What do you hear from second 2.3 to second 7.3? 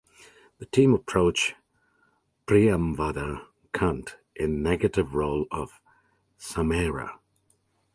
Priyamvada Kant in negative role of Samaira.